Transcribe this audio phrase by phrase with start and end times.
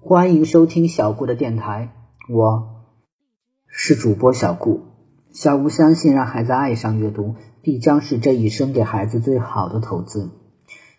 [0.00, 1.92] 欢迎收听小顾的电台，
[2.30, 2.84] 我
[3.66, 4.82] 是主播小顾。
[5.32, 10.30] 小顾相信，让孩子爱上阅读，必将是这一生给孩子最好的投资。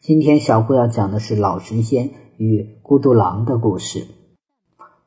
[0.00, 4.04] 今天小顾要讲的是老神仙与孤独狼的故事。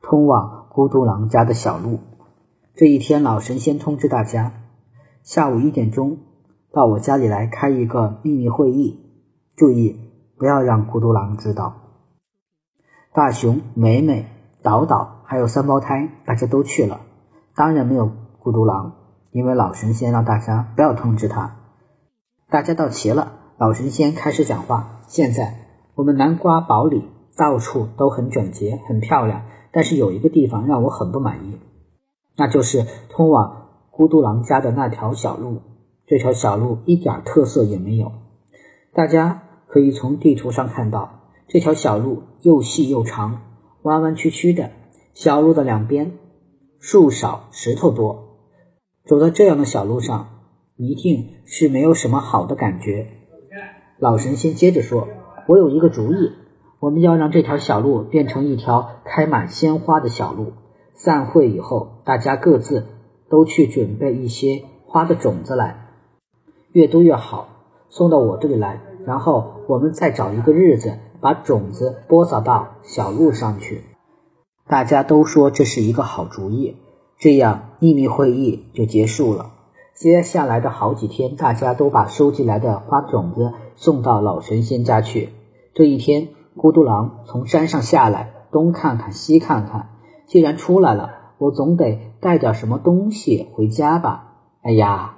[0.02, 2.00] 通往孤独狼家的小路。
[2.74, 4.54] 这一天，老神仙通知大家，
[5.22, 6.18] 下午一点钟
[6.72, 8.98] 到我家里来开一个秘密会议，
[9.58, 10.00] 注意
[10.38, 11.76] 不要让孤独狼知道。
[13.14, 14.26] 大熊、美美、
[14.64, 17.02] 岛岛还有三胞胎，大家都去了，
[17.56, 18.10] 当然没有
[18.40, 18.94] 孤独狼，
[19.32, 21.58] 因为老神仙让大家不要通知他。
[22.50, 25.02] 大家到齐了，老神仙开始讲话。
[25.08, 25.56] 现在
[25.96, 27.04] 我们南瓜堡里
[27.38, 29.44] 到处都很整洁、很漂亮。
[29.74, 31.58] 但是有一个地方让我很不满意，
[32.36, 35.62] 那就是通往孤独狼家的那条小路。
[36.06, 38.12] 这条小路一点特色也没有。
[38.94, 41.21] 大家可以从地图上看到，
[41.52, 43.42] 这条小路又细又长，
[43.82, 44.72] 弯弯曲曲的。
[45.14, 46.14] 小路的两边
[46.80, 48.38] 树少石头多，
[49.06, 50.30] 走在这样的小路上，
[50.78, 53.06] 一定是没有什么好的感觉。
[54.00, 55.10] 老神仙接着说
[55.50, 56.32] ：“我有一个主意。”
[56.80, 60.54] 我们要让这条小路变成一条开满鲜花的小路。
[60.94, 62.86] 散会以后，大家各自
[63.30, 65.90] 都去准备一些花的种子来，
[66.72, 67.50] 越多越好，
[67.90, 68.82] 送到我这里来。
[69.06, 73.84] 然后我们再找一个日子，把种子播撒到小路上去。
[74.68, 76.76] 大家都说这是一个好主意，
[77.18, 79.52] 这样秘密会议就结束了。
[79.94, 85.30] 接下来的好几天，大家都把收集来的花种子送到老神仙家去。
[85.74, 86.30] 这一天。
[86.54, 89.88] 孤独狼从山上下来，东看看西看看。
[90.28, 94.34] 既然出来了，我总得带点什么东西回家吧。
[94.62, 95.16] 哎呀，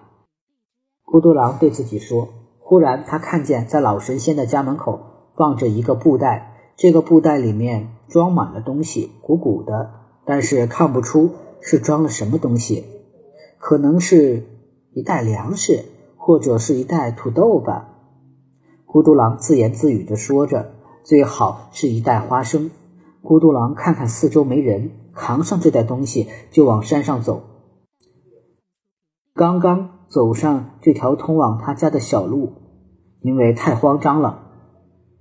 [1.04, 2.30] 孤独狼对自己说。
[2.60, 5.00] 忽然，他看见在老神仙的家门口
[5.36, 9.92] 放着一个布袋，这个布袋里面装满了东西，鼓鼓的，
[10.26, 11.32] 但是看不出
[11.62, 12.86] 是装了什么东西，
[13.58, 14.44] 可能是
[14.94, 15.86] 一袋粮食，
[16.18, 17.90] 或者是一袋土豆吧。
[18.86, 20.74] 孤独狼自言自语地说着。
[21.06, 22.72] 最好是一袋花生。
[23.22, 27.44] 孤独狼看看四周没人，扛上这袋东西就往山上走。
[29.34, 32.54] 刚刚走上这条通往他家的小路，
[33.20, 34.43] 因为太慌张了，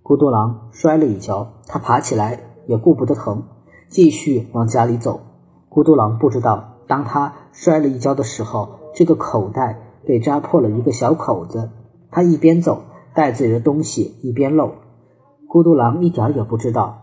[0.03, 1.49] 孤独狼摔了一跤。
[1.67, 3.45] 他爬起来也顾不得疼，
[3.89, 5.21] 继续往家里走。
[5.69, 11.71] 孤独狼不知道，当他摔了一跤的时候，这个口袋被扎破了一个小口子。
[12.11, 12.83] 他一边走，
[13.15, 14.73] 袋子里的东西一边漏。
[15.49, 16.99] 孤独狼一点也不知道。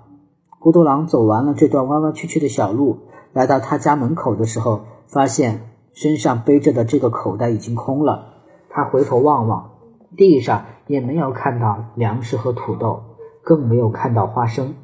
[0.59, 2.99] 孤独狼走完了这段弯弯曲曲的小路，
[3.33, 5.61] 来到他家门口的时候，发现
[5.93, 8.25] 身上背着的这个口袋已经空了。
[8.69, 9.71] 他回头望望，
[10.17, 13.03] 地上也没有看到粮食和土豆，
[13.43, 14.75] 更没有看到花生。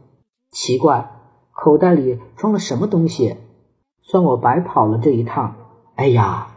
[0.51, 1.11] 奇怪，
[1.51, 3.37] 口袋里装了什么东西？
[4.01, 5.55] 算我白跑了这一趟。
[5.95, 6.47] 哎呀！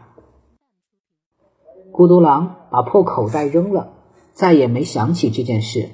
[1.91, 3.93] 孤独狼把破口袋扔了，
[4.33, 5.89] 再也没想起这件事。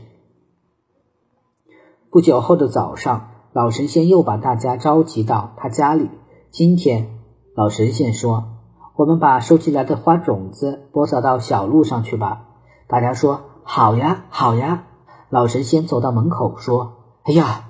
[2.11, 6.09] 不久后的早上，老神仙又把大家召集到他家里。
[6.51, 7.19] 今天，
[7.55, 8.45] 老神仙说
[8.97, 12.49] ：“我们把收集来的花种子播撒到小路上去吧。”
[12.87, 14.83] 大家说：“好呀，好呀。”
[15.29, 16.93] 老神仙走到门口说
[17.25, 17.65] ：“哎呀，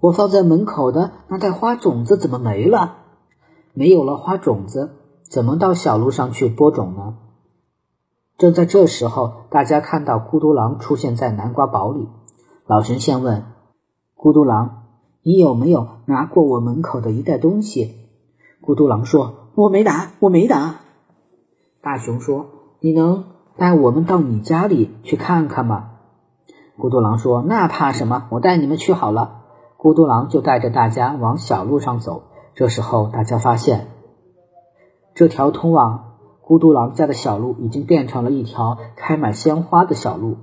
[0.00, 2.96] 我放在门口的那袋花种子怎么没了？
[3.72, 7.16] 没有了花种子，怎么到小路上去播种呢？”
[8.36, 12.08] 正在这时候，大家看到孤独狼出现在南瓜堡里。
[12.66, 13.44] 老神仙问。
[14.14, 14.82] 孤独狼，
[15.22, 17.96] 你有没有拿过我门口的一袋东西？
[18.60, 20.80] 孤独狼说：“我没拿，我没拿。”
[21.80, 22.46] 大熊说
[22.80, 23.24] ：“你能
[23.60, 25.90] 带我们到你家里去看看嘛？”
[26.80, 28.26] 孤独狼说：“那怕什么？
[28.30, 29.42] 我带你们去好了。”
[29.76, 32.22] 孤独狼就带着大家往小路上走。
[32.54, 33.88] 这时候，大家发现，
[35.14, 40.38] 这条通往孤独狼家的小路已经变成了一条开满鲜花的小路。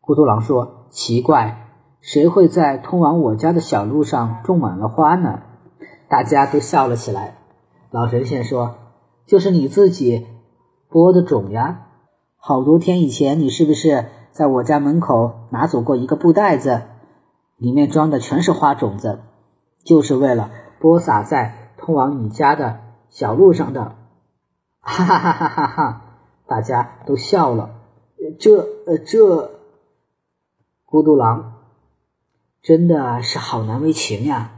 [0.00, 1.64] 孤独狼说：“奇怪。”
[2.00, 5.40] 谁会在通往我家的小路上种满了花呢？
[6.08, 7.38] 大家都笑了起来。
[7.90, 8.76] 老神仙说
[9.26, 10.24] ：“就是你自己
[10.88, 11.87] 播的种呀！
[12.48, 16.84] 好多天以前，你是不是在我家门口拿走过一个布袋子，
[17.58, 19.20] 里面装的全是花种子，
[19.84, 20.50] 就是为了
[20.80, 22.80] 播撒在通往你家的
[23.10, 23.96] 小路上的？”
[24.80, 26.04] 哈哈哈哈哈哈！
[26.46, 27.82] 大家都笑了。
[28.40, 28.66] 这……
[28.86, 29.50] 呃，这
[30.86, 31.52] 孤独狼。
[32.62, 34.52] 真的是好难为情呀！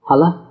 [0.00, 0.46] 好了，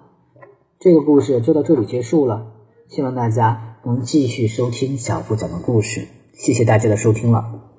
[0.78, 2.46] 这个故事就到这里结束了。
[2.88, 6.08] 希望大家我们继续收听小布讲的故事。
[6.36, 7.71] 谢谢大家的收听了。